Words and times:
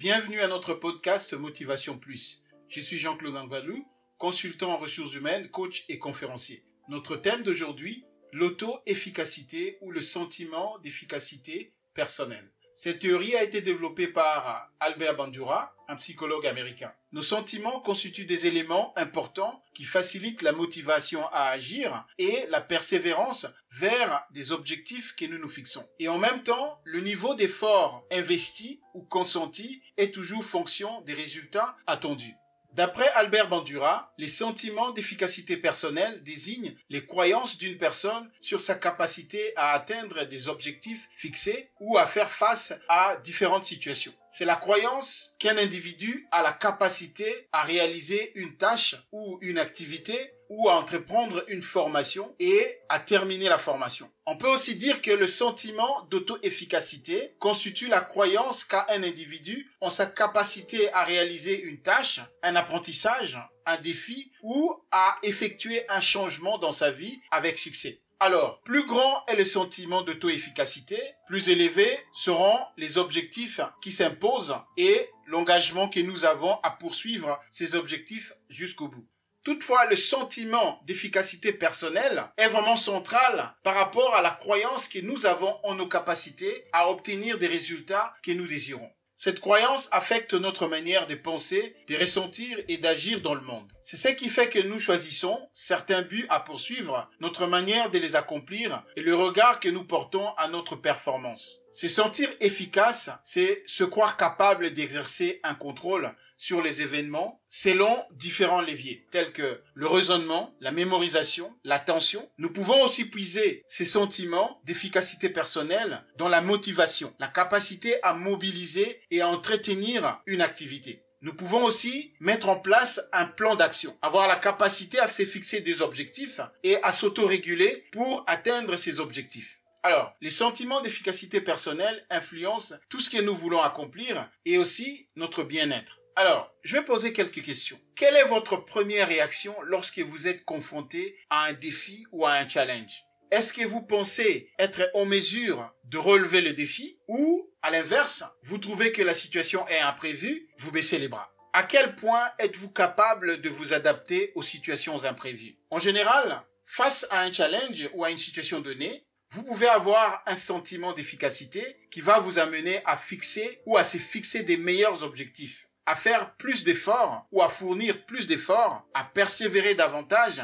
Bienvenue 0.00 0.40
à 0.40 0.48
notre 0.48 0.72
podcast 0.72 1.34
Motivation 1.34 1.98
Plus. 1.98 2.42
Je 2.68 2.80
suis 2.80 2.96
Jean-Claude 2.96 3.36
Angbalou, 3.36 3.86
consultant 4.16 4.70
en 4.70 4.78
ressources 4.78 5.12
humaines, 5.12 5.48
coach 5.48 5.84
et 5.90 5.98
conférencier. 5.98 6.64
Notre 6.88 7.16
thème 7.16 7.42
d'aujourd'hui, 7.42 8.06
l'auto-efficacité 8.32 9.76
ou 9.82 9.90
le 9.90 10.00
sentiment 10.00 10.78
d'efficacité 10.78 11.74
personnelle. 11.92 12.50
Cette 12.82 13.00
théorie 13.00 13.36
a 13.36 13.42
été 13.42 13.60
développée 13.60 14.08
par 14.08 14.70
Albert 14.80 15.14
Bandura, 15.14 15.74
un 15.86 15.96
psychologue 15.96 16.46
américain. 16.46 16.90
Nos 17.12 17.20
sentiments 17.20 17.78
constituent 17.80 18.24
des 18.24 18.46
éléments 18.46 18.94
importants 18.96 19.62
qui 19.74 19.84
facilitent 19.84 20.40
la 20.40 20.52
motivation 20.52 21.20
à 21.30 21.50
agir 21.50 22.06
et 22.16 22.46
la 22.48 22.62
persévérance 22.62 23.46
vers 23.70 24.26
des 24.30 24.52
objectifs 24.52 25.14
que 25.14 25.26
nous 25.26 25.36
nous 25.36 25.50
fixons. 25.50 25.86
Et 25.98 26.08
en 26.08 26.16
même 26.16 26.42
temps, 26.42 26.80
le 26.84 27.00
niveau 27.00 27.34
d'effort 27.34 28.06
investi 28.10 28.80
ou 28.94 29.02
consenti 29.02 29.82
est 29.98 30.14
toujours 30.14 30.42
fonction 30.42 31.02
des 31.02 31.12
résultats 31.12 31.76
attendus. 31.86 32.34
D'après 32.74 33.08
Albert 33.10 33.48
Bandura, 33.48 34.12
les 34.16 34.28
sentiments 34.28 34.90
d'efficacité 34.90 35.56
personnelle 35.56 36.22
désignent 36.22 36.76
les 36.88 37.04
croyances 37.04 37.58
d'une 37.58 37.76
personne 37.76 38.30
sur 38.40 38.60
sa 38.60 38.76
capacité 38.76 39.52
à 39.56 39.72
atteindre 39.72 40.24
des 40.24 40.48
objectifs 40.48 41.08
fixés 41.12 41.72
ou 41.80 41.98
à 41.98 42.06
faire 42.06 42.30
face 42.30 42.72
à 42.88 43.16
différentes 43.16 43.64
situations. 43.64 44.14
C'est 44.32 44.44
la 44.44 44.54
croyance 44.54 45.34
qu'un 45.40 45.58
individu 45.58 46.28
a 46.30 46.42
la 46.42 46.52
capacité 46.52 47.48
à 47.50 47.62
réaliser 47.62 48.30
une 48.36 48.56
tâche 48.56 48.94
ou 49.10 49.38
une 49.42 49.58
activité 49.58 50.34
ou 50.48 50.68
à 50.68 50.76
entreprendre 50.76 51.44
une 51.48 51.64
formation 51.64 52.34
et 52.38 52.78
à 52.88 53.00
terminer 53.00 53.48
la 53.48 53.58
formation. 53.58 54.08
On 54.26 54.36
peut 54.36 54.48
aussi 54.48 54.76
dire 54.76 55.02
que 55.02 55.10
le 55.10 55.26
sentiment 55.26 56.06
d'auto-efficacité 56.10 57.34
constitue 57.40 57.88
la 57.88 58.00
croyance 58.00 58.62
qu'a 58.62 58.86
un 58.90 59.02
individu 59.02 59.68
en 59.80 59.90
sa 59.90 60.06
capacité 60.06 60.92
à 60.92 61.02
réaliser 61.02 61.62
une 61.62 61.82
tâche, 61.82 62.20
un 62.44 62.54
apprentissage, 62.54 63.36
un 63.66 63.78
défi 63.78 64.30
ou 64.42 64.72
à 64.92 65.18
effectuer 65.24 65.84
un 65.90 66.00
changement 66.00 66.58
dans 66.58 66.72
sa 66.72 66.92
vie 66.92 67.20
avec 67.32 67.58
succès. 67.58 68.00
Alors, 68.22 68.60
plus 68.64 68.84
grand 68.84 69.24
est 69.28 69.36
le 69.36 69.46
sentiment 69.46 70.02
d'auto-efficacité, 70.02 71.00
plus 71.26 71.48
élevés 71.48 71.98
seront 72.12 72.58
les 72.76 72.98
objectifs 72.98 73.62
qui 73.80 73.90
s'imposent 73.90 74.56
et 74.76 75.08
l'engagement 75.26 75.88
que 75.88 76.00
nous 76.00 76.26
avons 76.26 76.60
à 76.62 76.70
poursuivre 76.70 77.40
ces 77.50 77.74
objectifs 77.76 78.34
jusqu'au 78.50 78.88
bout. 78.88 79.06
Toutefois, 79.42 79.86
le 79.86 79.96
sentiment 79.96 80.82
d'efficacité 80.84 81.54
personnelle 81.54 82.30
est 82.36 82.48
vraiment 82.48 82.76
central 82.76 83.54
par 83.62 83.74
rapport 83.74 84.14
à 84.14 84.20
la 84.20 84.32
croyance 84.32 84.86
que 84.86 84.98
nous 84.98 85.24
avons 85.24 85.58
en 85.64 85.74
nos 85.74 85.88
capacités 85.88 86.66
à 86.74 86.90
obtenir 86.90 87.38
des 87.38 87.46
résultats 87.46 88.12
que 88.22 88.32
nous 88.32 88.46
désirons. 88.46 88.92
Cette 89.22 89.40
croyance 89.40 89.90
affecte 89.92 90.32
notre 90.32 90.66
manière 90.66 91.06
de 91.06 91.14
penser, 91.14 91.76
de 91.88 91.94
ressentir 91.94 92.56
et 92.68 92.78
d'agir 92.78 93.20
dans 93.20 93.34
le 93.34 93.42
monde. 93.42 93.70
C'est 93.78 93.98
ce 93.98 94.08
qui 94.08 94.30
fait 94.30 94.48
que 94.48 94.66
nous 94.66 94.80
choisissons 94.80 95.38
certains 95.52 96.00
buts 96.00 96.24
à 96.30 96.40
poursuivre, 96.40 97.06
notre 97.20 97.46
manière 97.46 97.90
de 97.90 97.98
les 97.98 98.16
accomplir 98.16 98.82
et 98.96 99.02
le 99.02 99.14
regard 99.14 99.60
que 99.60 99.68
nous 99.68 99.84
portons 99.84 100.26
à 100.38 100.48
notre 100.48 100.74
performance. 100.74 101.58
Se 101.70 101.86
sentir 101.86 102.30
efficace, 102.40 103.10
c'est 103.22 103.62
se 103.66 103.84
croire 103.84 104.16
capable 104.16 104.70
d'exercer 104.70 105.38
un 105.44 105.54
contrôle 105.54 106.10
sur 106.40 106.62
les 106.62 106.80
événements 106.80 107.38
selon 107.50 108.02
différents 108.12 108.62
leviers 108.62 109.06
tels 109.10 109.30
que 109.30 109.60
le 109.74 109.86
raisonnement, 109.86 110.56
la 110.60 110.72
mémorisation, 110.72 111.54
l'attention. 111.64 112.26
Nous 112.38 112.50
pouvons 112.50 112.82
aussi 112.82 113.04
puiser 113.04 113.62
ces 113.68 113.84
sentiments 113.84 114.58
d'efficacité 114.64 115.28
personnelle 115.28 116.02
dans 116.16 116.30
la 116.30 116.40
motivation, 116.40 117.14
la 117.20 117.28
capacité 117.28 118.02
à 118.02 118.14
mobiliser 118.14 119.02
et 119.10 119.20
à 119.20 119.28
entretenir 119.28 120.22
une 120.24 120.40
activité. 120.40 121.02
Nous 121.20 121.34
pouvons 121.34 121.62
aussi 121.62 122.14
mettre 122.20 122.48
en 122.48 122.58
place 122.58 123.02
un 123.12 123.26
plan 123.26 123.54
d'action, 123.54 123.94
avoir 124.00 124.26
la 124.26 124.36
capacité 124.36 124.98
à 124.98 125.08
se 125.08 125.26
fixer 125.26 125.60
des 125.60 125.82
objectifs 125.82 126.40
et 126.62 126.82
à 126.82 126.92
s'autoréguler 126.92 127.84
pour 127.92 128.24
atteindre 128.26 128.76
ces 128.76 128.98
objectifs. 128.98 129.60
Alors, 129.82 130.14
les 130.22 130.30
sentiments 130.30 130.80
d'efficacité 130.80 131.42
personnelle 131.42 132.06
influencent 132.08 132.76
tout 132.88 133.00
ce 133.00 133.10
que 133.10 133.20
nous 133.20 133.34
voulons 133.34 133.60
accomplir 133.60 134.30
et 134.46 134.56
aussi 134.56 135.08
notre 135.16 135.42
bien-être. 135.42 135.99
Alors, 136.16 136.52
je 136.64 136.76
vais 136.76 136.84
poser 136.84 137.12
quelques 137.12 137.42
questions. 137.42 137.80
Quelle 137.94 138.16
est 138.16 138.24
votre 138.24 138.56
première 138.56 139.08
réaction 139.08 139.54
lorsque 139.62 140.00
vous 140.00 140.28
êtes 140.28 140.44
confronté 140.44 141.16
à 141.30 141.44
un 141.44 141.52
défi 141.52 142.04
ou 142.12 142.26
à 142.26 142.32
un 142.32 142.48
challenge? 142.48 143.04
Est-ce 143.30 143.52
que 143.52 143.64
vous 143.64 143.82
pensez 143.82 144.50
être 144.58 144.90
en 144.94 145.04
mesure 145.04 145.72
de 145.84 145.98
relever 145.98 146.40
le 146.40 146.52
défi 146.52 146.98
ou, 147.06 147.48
à 147.62 147.70
l'inverse, 147.70 148.24
vous 148.42 148.58
trouvez 148.58 148.90
que 148.90 149.02
la 149.02 149.14
situation 149.14 149.66
est 149.68 149.78
imprévue, 149.78 150.48
vous 150.58 150.72
baissez 150.72 150.98
les 150.98 151.08
bras? 151.08 151.32
À 151.52 151.62
quel 151.62 151.94
point 151.94 152.30
êtes-vous 152.38 152.70
capable 152.70 153.40
de 153.40 153.48
vous 153.48 153.72
adapter 153.72 154.32
aux 154.34 154.42
situations 154.42 155.04
imprévues? 155.04 155.58
En 155.70 155.78
général, 155.78 156.42
face 156.64 157.06
à 157.10 157.20
un 157.20 157.32
challenge 157.32 157.88
ou 157.94 158.04
à 158.04 158.10
une 158.10 158.18
situation 158.18 158.60
donnée, 158.60 159.06
vous 159.30 159.44
pouvez 159.44 159.68
avoir 159.68 160.22
un 160.26 160.34
sentiment 160.34 160.92
d'efficacité 160.92 161.64
qui 161.92 162.00
va 162.00 162.18
vous 162.18 162.40
amener 162.40 162.80
à 162.84 162.96
fixer 162.96 163.62
ou 163.64 163.76
à 163.76 163.84
se 163.84 163.96
fixer 163.96 164.42
des 164.42 164.56
meilleurs 164.56 165.04
objectifs 165.04 165.68
à 165.86 165.96
faire 165.96 166.36
plus 166.36 166.64
d'efforts 166.64 167.26
ou 167.32 167.42
à 167.42 167.48
fournir 167.48 168.04
plus 168.06 168.26
d'efforts, 168.26 168.86
à 168.94 169.04
persévérer 169.04 169.74
davantage. 169.74 170.42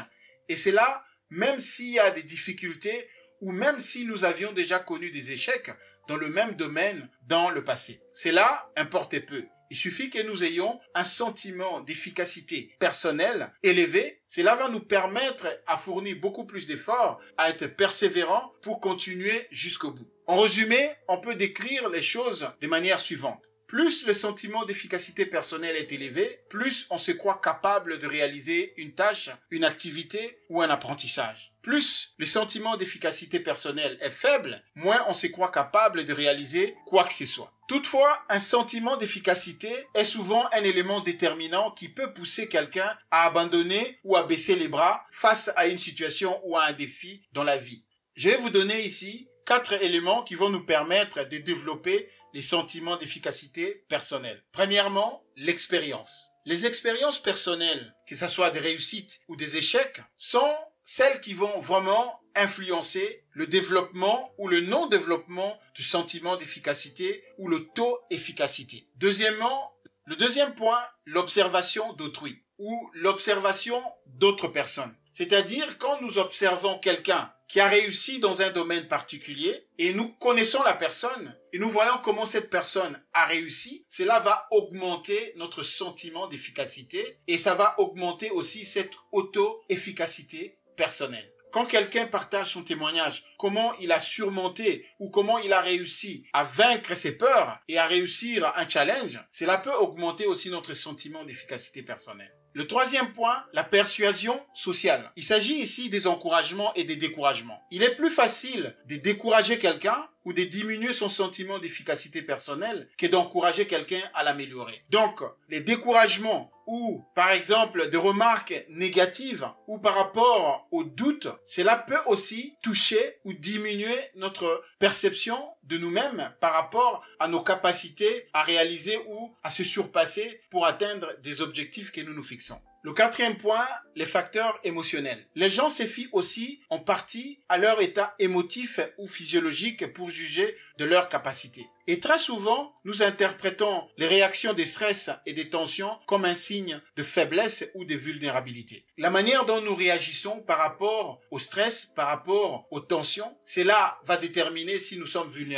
Et 0.49 0.55
c'est 0.55 0.71
là, 0.71 1.03
même 1.29 1.59
s'il 1.59 1.93
y 1.93 1.99
a 1.99 2.11
des 2.11 2.23
difficultés 2.23 3.07
ou 3.41 3.51
même 3.51 3.79
si 3.79 4.05
nous 4.05 4.25
avions 4.25 4.51
déjà 4.51 4.79
connu 4.79 5.11
des 5.11 5.31
échecs 5.31 5.71
dans 6.07 6.15
le 6.17 6.29
même 6.29 6.53
domaine 6.53 7.09
dans 7.27 7.49
le 7.49 7.63
passé. 7.63 8.01
Cela 8.13 8.71
importe 8.75 9.19
peu. 9.25 9.45
Il 9.69 9.75
suffit 9.75 10.09
que 10.09 10.25
nous 10.25 10.45
ayons 10.45 10.79
un 10.95 11.03
sentiment 11.03 11.81
d'efficacité 11.81 12.73
personnelle 12.79 13.51
élevé. 13.63 14.21
Cela 14.25 14.55
va 14.55 14.69
nous 14.69 14.79
permettre 14.79 15.47
à 15.67 15.77
fournir 15.77 16.15
beaucoup 16.21 16.45
plus 16.45 16.67
d'efforts, 16.67 17.19
à 17.37 17.49
être 17.49 17.67
persévérants 17.67 18.53
pour 18.61 18.79
continuer 18.79 19.47
jusqu'au 19.51 19.91
bout. 19.91 20.09
En 20.25 20.39
résumé, 20.39 20.89
on 21.09 21.17
peut 21.17 21.35
décrire 21.35 21.89
les 21.89 22.01
choses 22.01 22.49
de 22.61 22.67
manière 22.67 22.99
suivante. 22.99 23.51
Plus 23.67 24.07
le 24.07 24.13
sentiment 24.13 24.63
d'efficacité 24.63 25.25
personnelle 25.25 25.75
est 25.75 25.91
élevé, 25.91 26.39
plus 26.49 26.87
on 26.89 26.97
se 26.97 27.11
croit 27.11 27.41
capable 27.43 27.99
de 27.99 28.07
réaliser 28.07 28.73
une 28.77 28.95
tâche, 28.95 29.29
une 29.51 29.65
activité 29.65 30.39
ou 30.49 30.61
un 30.61 30.69
apprentissage. 30.69 31.51
Plus 31.61 32.13
le 32.17 32.25
sentiment 32.25 32.77
d'efficacité 32.77 33.41
personnelle 33.41 33.97
est 33.99 34.09
faible, 34.09 34.63
moins 34.75 35.03
on 35.09 35.13
se 35.13 35.27
croit 35.27 35.51
capable 35.51 36.05
de 36.05 36.13
réaliser 36.13 36.77
quoi 36.85 37.03
que 37.03 37.13
ce 37.13 37.25
soit. 37.25 37.51
Toutefois, 37.67 38.23
un 38.29 38.39
sentiment 38.39 38.95
d'efficacité 38.95 39.69
est 39.93 40.05
souvent 40.05 40.47
un 40.53 40.63
élément 40.63 41.01
déterminant 41.01 41.71
qui 41.71 41.89
peut 41.89 42.13
pousser 42.13 42.47
quelqu'un 42.47 42.97
à 43.11 43.25
abandonner 43.25 43.99
ou 44.05 44.15
à 44.15 44.23
baisser 44.23 44.55
les 44.55 44.69
bras 44.69 45.05
face 45.11 45.51
à 45.57 45.67
une 45.67 45.77
situation 45.77 46.39
ou 46.45 46.55
à 46.55 46.63
un 46.63 46.71
défi 46.71 47.27
dans 47.33 47.43
la 47.43 47.57
vie. 47.57 47.83
Je 48.15 48.29
vais 48.29 48.37
vous 48.37 48.49
donner 48.49 48.79
ici 48.81 49.27
quatre 49.47 49.81
éléments 49.81 50.23
qui 50.23 50.35
vont 50.35 50.49
nous 50.49 50.63
permettre 50.63 51.23
de 51.23 51.37
développer 51.37 52.09
les 52.33 52.41
sentiments 52.41 52.97
d'efficacité 52.97 53.85
personnelle. 53.87 54.43
Premièrement, 54.51 55.23
l'expérience. 55.37 56.31
Les 56.45 56.65
expériences 56.65 57.19
personnelles, 57.19 57.95
que 58.05 58.15
ce 58.15 58.27
soit 58.27 58.49
des 58.49 58.59
réussites 58.59 59.21
ou 59.29 59.37
des 59.37 59.55
échecs, 59.55 60.01
sont 60.17 60.53
celles 60.83 61.21
qui 61.21 61.33
vont 61.33 61.59
vraiment 61.61 62.19
influencer 62.35 63.23
le 63.31 63.47
développement 63.47 64.33
ou 64.37 64.49
le 64.49 64.61
non-développement 64.61 65.57
du 65.73 65.83
sentiment 65.83 66.35
d'efficacité 66.35 67.23
ou 67.37 67.47
le 67.47 67.67
taux 67.73 67.99
efficacité. 68.11 68.89
Deuxièmement, 68.97 69.73
le 70.05 70.17
deuxième 70.17 70.55
point, 70.55 70.83
l'observation 71.05 71.93
d'autrui 71.93 72.43
ou 72.59 72.89
l'observation 72.93 73.81
d'autres 74.07 74.49
personnes. 74.49 74.95
C'est-à-dire 75.13 75.77
quand 75.77 76.01
nous 76.01 76.17
observons 76.17 76.79
quelqu'un 76.79 77.31
qui 77.47 77.59
a 77.59 77.67
réussi 77.67 78.19
dans 78.19 78.41
un 78.41 78.49
domaine 78.49 78.87
particulier 78.87 79.67
et 79.77 79.93
nous 79.93 80.09
connaissons 80.09 80.63
la 80.63 80.73
personne 80.73 81.35
et 81.53 81.59
nous 81.59 81.69
voyons 81.69 81.97
comment 82.03 82.25
cette 82.25 82.49
personne 82.49 83.01
a 83.13 83.25
réussi, 83.25 83.85
cela 83.87 84.19
va 84.19 84.47
augmenter 84.51 85.33
notre 85.37 85.63
sentiment 85.63 86.27
d'efficacité 86.27 87.19
et 87.27 87.37
ça 87.37 87.55
va 87.55 87.79
augmenter 87.79 88.29
aussi 88.31 88.65
cette 88.65 88.93
auto-efficacité 89.11 90.59
personnelle. 90.75 91.31
Quand 91.51 91.65
quelqu'un 91.65 92.05
partage 92.05 92.51
son 92.51 92.63
témoignage, 92.63 93.23
comment 93.39 93.73
il 93.79 93.91
a 93.91 93.99
surmonté 93.99 94.85
ou 94.99 95.09
comment 95.09 95.39
il 95.39 95.53
a 95.53 95.61
réussi 95.61 96.25
à 96.33 96.43
vaincre 96.43 96.95
ses 96.95 97.13
peurs 97.13 97.57
et 97.69 97.77
à 97.77 97.85
réussir 97.85 98.51
un 98.55 98.67
challenge, 98.67 99.19
cela 99.31 99.57
peut 99.57 99.73
augmenter 99.73 100.25
aussi 100.25 100.49
notre 100.49 100.73
sentiment 100.73 101.23
d'efficacité 101.23 101.83
personnelle. 101.83 102.36
Le 102.57 102.65
troisième 102.65 103.13
point, 103.13 103.45
la 103.53 103.63
persuasion 103.63 104.43
sociale. 104.55 105.11
Il 105.15 105.23
s'agit 105.23 105.59
ici 105.59 105.89
des 105.89 106.07
encouragements 106.07 106.73
et 106.73 106.85
des 106.85 106.95
découragements. 106.95 107.61
Il 107.69 107.83
est 107.83 107.95
plus 107.95 108.09
facile 108.09 108.75
de 108.87 108.95
décourager 108.95 109.59
quelqu'un 109.59 110.07
ou 110.25 110.33
de 110.33 110.41
diminuer 110.41 110.91
son 110.91 111.07
sentiment 111.07 111.59
d'efficacité 111.59 112.23
personnelle 112.23 112.89
que 112.97 113.05
d'encourager 113.05 113.67
quelqu'un 113.67 114.01
à 114.15 114.23
l'améliorer. 114.23 114.83
Donc, 114.89 115.21
les 115.49 115.61
découragements 115.61 116.51
ou 116.65 117.05
par 117.15 117.31
exemple 117.31 117.89
des 117.89 117.97
remarques 117.97 118.65
négatives 118.69 119.47
ou 119.67 119.79
par 119.79 119.95
rapport 119.95 120.67
aux 120.71 120.83
doutes, 120.83 121.29
cela 121.45 121.77
peut 121.77 121.99
aussi 122.07 122.57
toucher 122.61 123.19
ou 123.23 123.33
diminuer 123.33 123.95
notre 124.15 124.63
perception 124.79 125.37
de 125.67 125.77
nous-mêmes 125.77 126.33
par 126.39 126.53
rapport 126.53 127.03
à 127.19 127.27
nos 127.27 127.41
capacités 127.41 128.27
à 128.33 128.43
réaliser 128.43 128.97
ou 129.07 129.35
à 129.43 129.49
se 129.49 129.63
surpasser 129.63 130.41
pour 130.49 130.65
atteindre 130.65 131.15
des 131.21 131.41
objectifs 131.41 131.91
que 131.91 132.01
nous 132.01 132.13
nous 132.13 132.23
fixons. 132.23 132.59
Le 132.83 132.93
quatrième 132.93 133.35
point, 133.35 133.67
les 133.95 134.05
facteurs 134.05 134.57
émotionnels. 134.63 135.27
Les 135.35 135.49
gens 135.49 135.69
se 135.69 135.83
fient 135.83 136.07
aussi 136.13 136.61
en 136.69 136.79
partie 136.79 137.41
à 137.49 137.57
leur 137.57 137.81
état 137.81 138.15
émotif 138.17 138.79
ou 138.97 139.07
physiologique 139.09 139.91
pour 139.93 140.09
juger 140.09 140.55
de 140.77 140.85
leur 140.85 141.09
capacité. 141.09 141.67
Et 141.87 141.99
très 141.99 142.19
souvent, 142.19 142.73
nous 142.83 143.01
interprétons 143.01 143.87
les 143.97 144.07
réactions 144.07 144.53
des 144.53 144.65
stress 144.65 145.09
et 145.25 145.33
des 145.33 145.49
tensions 145.49 145.97
comme 146.05 146.25
un 146.25 146.35
signe 146.35 146.81
de 146.95 147.03
faiblesse 147.03 147.65
ou 147.75 147.85
de 147.85 147.95
vulnérabilité. 147.95 148.85
La 148.97 149.09
manière 149.09 149.45
dont 149.45 149.61
nous 149.61 149.75
réagissons 149.75 150.41
par 150.41 150.59
rapport 150.59 151.19
au 151.31 151.39
stress, 151.39 151.85
par 151.85 152.07
rapport 152.07 152.67
aux 152.71 152.79
tensions, 152.79 153.37
cela 153.43 153.99
va 154.03 154.17
déterminer 154.17 154.79
si 154.79 154.97
nous 154.97 155.05
sommes 155.05 155.29
vulnérables 155.29 155.56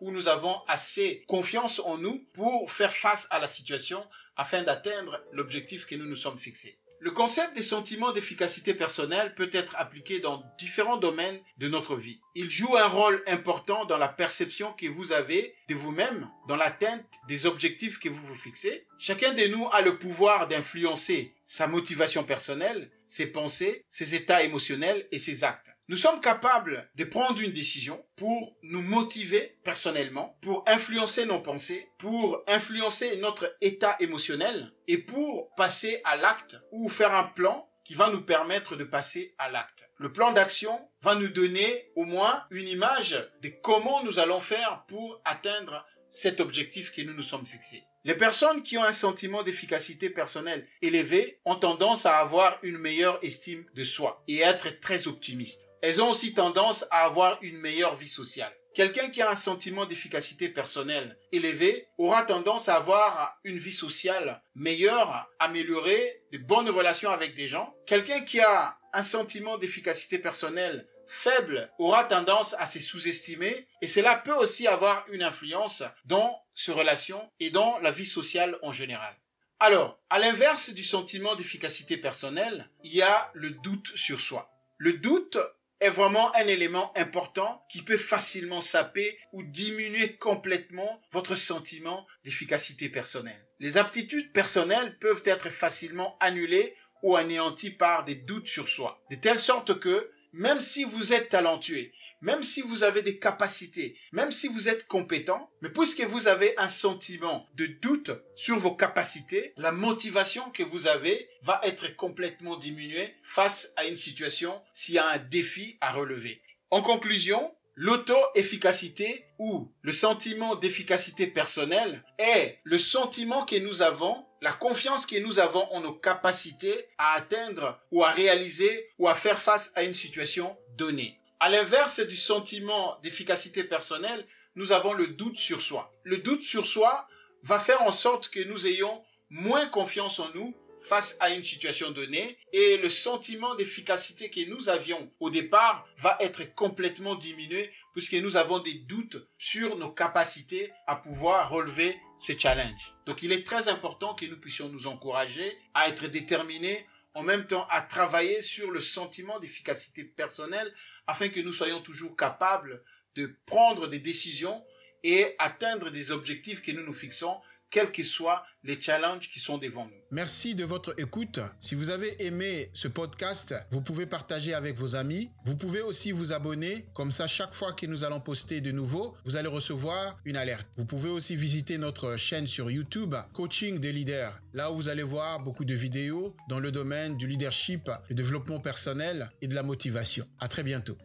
ou 0.00 0.10
nous 0.10 0.28
avons 0.28 0.60
assez 0.68 1.24
confiance 1.26 1.80
en 1.80 1.98
nous 1.98 2.24
pour 2.32 2.70
faire 2.70 2.92
face 2.92 3.26
à 3.30 3.38
la 3.38 3.48
situation 3.48 4.04
afin 4.36 4.62
d'atteindre 4.62 5.22
l'objectif 5.32 5.86
que 5.86 5.94
nous 5.94 6.06
nous 6.06 6.16
sommes 6.16 6.38
fixés. 6.38 6.78
Le 7.02 7.10
concept 7.10 7.56
des 7.56 7.62
sentiments 7.62 8.12
d'efficacité 8.12 8.74
personnelle 8.74 9.34
peut 9.34 9.48
être 9.54 9.74
appliqué 9.76 10.20
dans 10.20 10.44
différents 10.58 10.98
domaines 10.98 11.40
de 11.56 11.66
notre 11.66 11.96
vie. 11.96 12.20
Il 12.34 12.50
joue 12.50 12.76
un 12.76 12.88
rôle 12.88 13.22
important 13.26 13.86
dans 13.86 13.96
la 13.96 14.08
perception 14.08 14.74
que 14.74 14.86
vous 14.86 15.12
avez 15.12 15.54
de 15.70 15.74
vous-même, 15.74 16.28
dans 16.46 16.56
l'atteinte 16.56 17.06
des 17.26 17.46
objectifs 17.46 17.98
que 17.98 18.10
vous 18.10 18.20
vous 18.20 18.34
fixez. 18.34 18.86
Chacun 18.98 19.32
de 19.32 19.46
nous 19.46 19.66
a 19.72 19.80
le 19.80 19.98
pouvoir 19.98 20.46
d'influencer 20.46 21.32
sa 21.42 21.66
motivation 21.66 22.22
personnelle, 22.22 22.90
ses 23.06 23.28
pensées, 23.28 23.86
ses 23.88 24.14
états 24.14 24.42
émotionnels 24.42 25.08
et 25.10 25.18
ses 25.18 25.42
actes. 25.42 25.72
Nous 25.90 25.96
sommes 25.96 26.20
capables 26.20 26.88
de 26.94 27.02
prendre 27.02 27.40
une 27.40 27.50
décision 27.50 28.00
pour 28.14 28.56
nous 28.62 28.80
motiver 28.80 29.58
personnellement, 29.64 30.38
pour 30.40 30.62
influencer 30.68 31.26
nos 31.26 31.40
pensées, 31.40 31.90
pour 31.98 32.44
influencer 32.46 33.16
notre 33.16 33.52
état 33.60 33.96
émotionnel 33.98 34.70
et 34.86 34.98
pour 34.98 35.52
passer 35.56 36.00
à 36.04 36.14
l'acte 36.16 36.60
ou 36.70 36.88
faire 36.88 37.12
un 37.12 37.24
plan 37.24 37.68
qui 37.84 37.94
va 37.94 38.08
nous 38.08 38.20
permettre 38.20 38.76
de 38.76 38.84
passer 38.84 39.34
à 39.38 39.50
l'acte. 39.50 39.90
Le 39.96 40.12
plan 40.12 40.30
d'action 40.30 40.70
va 41.02 41.16
nous 41.16 41.26
donner 41.26 41.90
au 41.96 42.04
moins 42.04 42.44
une 42.52 42.68
image 42.68 43.28
de 43.42 43.48
comment 43.48 44.04
nous 44.04 44.20
allons 44.20 44.38
faire 44.38 44.84
pour 44.86 45.20
atteindre 45.24 45.84
cet 46.10 46.40
objectif 46.40 46.90
que 46.90 47.02
nous 47.02 47.14
nous 47.14 47.22
sommes 47.22 47.46
fixés. 47.46 47.84
Les 48.04 48.14
personnes 48.14 48.62
qui 48.62 48.76
ont 48.78 48.84
un 48.84 48.92
sentiment 48.92 49.42
d'efficacité 49.42 50.10
personnelle 50.10 50.66
élevé 50.82 51.40
ont 51.44 51.54
tendance 51.54 52.06
à 52.06 52.18
avoir 52.18 52.58
une 52.62 52.78
meilleure 52.78 53.18
estime 53.22 53.64
de 53.74 53.84
soi 53.84 54.22
et 54.26 54.40
être 54.40 54.80
très 54.80 55.06
optimistes. 55.06 55.68
Elles 55.82 56.02
ont 56.02 56.10
aussi 56.10 56.34
tendance 56.34 56.84
à 56.90 57.04
avoir 57.04 57.38
une 57.42 57.58
meilleure 57.58 57.96
vie 57.96 58.08
sociale. 58.08 58.52
Quelqu'un 58.74 59.08
qui 59.10 59.20
a 59.20 59.30
un 59.30 59.36
sentiment 59.36 59.84
d'efficacité 59.84 60.48
personnelle 60.48 61.18
élevé 61.32 61.88
aura 61.98 62.22
tendance 62.22 62.68
à 62.68 62.76
avoir 62.76 63.38
une 63.44 63.58
vie 63.58 63.72
sociale 63.72 64.42
meilleure, 64.54 65.28
améliorée, 65.40 66.22
de 66.32 66.38
bonnes 66.38 66.70
relations 66.70 67.10
avec 67.10 67.34
des 67.34 67.48
gens. 67.48 67.74
Quelqu'un 67.86 68.20
qui 68.20 68.40
a 68.40 68.78
un 68.92 69.02
sentiment 69.02 69.58
d'efficacité 69.58 70.18
personnelle 70.18 70.88
faible 71.10 71.68
aura 71.78 72.04
tendance 72.04 72.54
à 72.58 72.66
se 72.66 72.78
sous-estimer 72.78 73.66
et 73.82 73.88
cela 73.88 74.14
peut 74.16 74.34
aussi 74.34 74.68
avoir 74.68 75.04
une 75.08 75.24
influence 75.24 75.82
dans 76.04 76.40
ses 76.54 76.70
relations 76.72 77.28
et 77.40 77.50
dans 77.50 77.78
la 77.80 77.90
vie 77.90 78.06
sociale 78.06 78.56
en 78.62 78.70
général. 78.70 79.14
Alors, 79.58 80.00
à 80.08 80.20
l'inverse 80.20 80.70
du 80.70 80.84
sentiment 80.84 81.34
d'efficacité 81.34 81.96
personnelle, 81.96 82.70
il 82.84 82.94
y 82.94 83.02
a 83.02 83.30
le 83.34 83.50
doute 83.50 83.92
sur 83.96 84.20
soi. 84.20 84.50
Le 84.78 84.94
doute 84.94 85.36
est 85.80 85.90
vraiment 85.90 86.34
un 86.36 86.46
élément 86.46 86.96
important 86.96 87.66
qui 87.68 87.82
peut 87.82 87.96
facilement 87.96 88.60
saper 88.60 89.18
ou 89.32 89.42
diminuer 89.42 90.16
complètement 90.16 91.02
votre 91.10 91.34
sentiment 91.34 92.06
d'efficacité 92.24 92.88
personnelle. 92.88 93.48
Les 93.58 93.78
aptitudes 93.78 94.32
personnelles 94.32 94.96
peuvent 94.98 95.22
être 95.24 95.50
facilement 95.50 96.16
annulées 96.20 96.76
ou 97.02 97.16
anéanties 97.16 97.70
par 97.70 98.04
des 98.04 98.14
doutes 98.14 98.48
sur 98.48 98.68
soi, 98.68 99.02
de 99.10 99.16
telle 99.16 99.40
sorte 99.40 99.80
que 99.80 100.10
même 100.32 100.60
si 100.60 100.84
vous 100.84 101.12
êtes 101.12 101.30
talentueux, 101.30 101.90
même 102.22 102.44
si 102.44 102.60
vous 102.60 102.82
avez 102.82 103.02
des 103.02 103.18
capacités, 103.18 103.96
même 104.12 104.30
si 104.30 104.48
vous 104.48 104.68
êtes 104.68 104.86
compétent, 104.86 105.50
mais 105.62 105.70
puisque 105.70 106.02
vous 106.02 106.28
avez 106.28 106.58
un 106.58 106.68
sentiment 106.68 107.46
de 107.54 107.66
doute 107.66 108.10
sur 108.36 108.58
vos 108.58 108.74
capacités, 108.74 109.54
la 109.56 109.72
motivation 109.72 110.50
que 110.50 110.62
vous 110.62 110.86
avez 110.86 111.28
va 111.42 111.60
être 111.64 111.96
complètement 111.96 112.56
diminuée 112.56 113.14
face 113.22 113.72
à 113.76 113.86
une 113.86 113.96
situation 113.96 114.60
s'il 114.72 114.96
y 114.96 114.98
a 114.98 115.08
un 115.08 115.18
défi 115.18 115.78
à 115.80 115.92
relever. 115.92 116.42
En 116.70 116.82
conclusion, 116.82 117.54
l'auto-efficacité 117.74 119.24
ou 119.38 119.72
le 119.82 119.92
sentiment 119.92 120.54
d'efficacité 120.54 121.26
personnelle 121.26 122.04
est 122.18 122.58
le 122.64 122.78
sentiment 122.78 123.46
que 123.46 123.56
nous 123.56 123.80
avons 123.80 124.26
la 124.40 124.52
confiance 124.52 125.06
que 125.06 125.18
nous 125.18 125.38
avons 125.38 125.70
en 125.72 125.80
nos 125.80 125.92
capacités 125.92 126.88
à 126.98 127.12
atteindre 127.12 127.78
ou 127.90 128.04
à 128.04 128.10
réaliser 128.10 128.88
ou 128.98 129.08
à 129.08 129.14
faire 129.14 129.38
face 129.38 129.72
à 129.74 129.84
une 129.84 129.94
situation 129.94 130.56
donnée. 130.76 131.20
À 131.40 131.50
l'inverse 131.50 132.00
du 132.00 132.16
sentiment 132.16 132.98
d'efficacité 133.02 133.64
personnelle, 133.64 134.26
nous 134.56 134.72
avons 134.72 134.92
le 134.92 135.08
doute 135.08 135.36
sur 135.36 135.60
soi. 135.60 135.92
Le 136.04 136.18
doute 136.18 136.42
sur 136.42 136.66
soi 136.66 137.06
va 137.42 137.58
faire 137.58 137.82
en 137.82 137.92
sorte 137.92 138.28
que 138.28 138.40
nous 138.40 138.66
ayons 138.66 139.02
moins 139.30 139.66
confiance 139.66 140.18
en 140.18 140.28
nous 140.34 140.54
face 140.80 141.16
à 141.20 141.30
une 141.30 141.42
situation 141.42 141.90
donnée 141.90 142.38
et 142.52 142.76
le 142.78 142.88
sentiment 142.88 143.54
d'efficacité 143.54 144.30
que 144.30 144.48
nous 144.48 144.68
avions 144.68 145.12
au 145.20 145.30
départ 145.30 145.86
va 145.98 146.16
être 146.20 146.54
complètement 146.54 147.14
diminué 147.14 147.70
puisque 147.92 148.14
nous 148.14 148.36
avons 148.36 148.58
des 148.58 148.74
doutes 148.74 149.18
sur 149.36 149.76
nos 149.76 149.90
capacités 149.90 150.72
à 150.86 150.96
pouvoir 150.96 151.50
relever 151.50 151.96
ces 152.18 152.38
challenges. 152.38 152.94
Donc 153.06 153.22
il 153.22 153.32
est 153.32 153.46
très 153.46 153.68
important 153.68 154.14
que 154.14 154.26
nous 154.26 154.38
puissions 154.38 154.68
nous 154.68 154.86
encourager 154.86 155.56
à 155.74 155.88
être 155.88 156.06
déterminés 156.06 156.86
en 157.14 157.22
même 157.22 157.46
temps 157.46 157.66
à 157.70 157.82
travailler 157.82 158.40
sur 158.40 158.70
le 158.70 158.80
sentiment 158.80 159.38
d'efficacité 159.40 160.04
personnelle 160.04 160.72
afin 161.06 161.28
que 161.28 161.40
nous 161.40 161.52
soyons 161.52 161.80
toujours 161.80 162.16
capables 162.16 162.82
de 163.16 163.36
prendre 163.46 163.86
des 163.88 163.98
décisions 163.98 164.64
et 165.02 165.34
atteindre 165.38 165.90
des 165.90 166.12
objectifs 166.12 166.62
que 166.62 166.72
nous 166.72 166.84
nous 166.84 166.92
fixons, 166.92 167.40
quels 167.70 167.92
que 167.92 168.02
soient 168.02 168.44
les 168.62 168.80
challenges 168.80 169.30
qui 169.30 169.40
sont 169.40 169.58
devant 169.58 169.86
nous. 169.86 170.00
Merci 170.10 170.54
de 170.54 170.64
votre 170.64 170.94
écoute. 170.98 171.40
Si 171.60 171.74
vous 171.74 171.90
avez 171.90 172.24
aimé 172.24 172.70
ce 172.74 172.88
podcast, 172.88 173.54
vous 173.70 173.80
pouvez 173.80 174.06
partager 174.06 174.54
avec 174.54 174.76
vos 174.76 174.96
amis. 174.96 175.30
Vous 175.44 175.56
pouvez 175.56 175.80
aussi 175.80 176.12
vous 176.12 176.32
abonner. 176.32 176.86
Comme 176.94 177.12
ça, 177.12 177.26
chaque 177.26 177.54
fois 177.54 177.72
que 177.72 177.86
nous 177.86 178.04
allons 178.04 178.20
poster 178.20 178.60
de 178.60 178.72
nouveau, 178.72 179.16
vous 179.24 179.36
allez 179.36 179.48
recevoir 179.48 180.18
une 180.24 180.36
alerte. 180.36 180.66
Vous 180.76 180.84
pouvez 180.84 181.10
aussi 181.10 181.36
visiter 181.36 181.78
notre 181.78 182.16
chaîne 182.16 182.46
sur 182.46 182.70
YouTube, 182.70 183.14
Coaching 183.32 183.78
des 183.78 183.92
leaders. 183.92 184.38
Là 184.52 184.72
où 184.72 184.76
vous 184.76 184.88
allez 184.88 185.04
voir 185.04 185.40
beaucoup 185.40 185.64
de 185.64 185.74
vidéos 185.74 186.36
dans 186.48 186.58
le 186.58 186.72
domaine 186.72 187.16
du 187.16 187.26
leadership, 187.26 187.88
du 188.08 188.14
développement 188.14 188.60
personnel 188.60 189.30
et 189.40 189.46
de 189.46 189.54
la 189.54 189.62
motivation. 189.62 190.26
À 190.40 190.48
très 190.48 190.64
bientôt. 190.64 190.98